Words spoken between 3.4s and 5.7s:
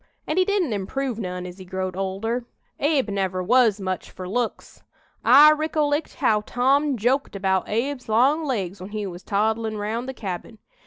was much fur looks. I